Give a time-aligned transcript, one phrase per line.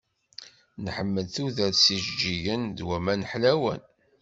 [0.85, 3.81] Nḥemmel tudert s yijeǧǧigen, d waman ḥlawen.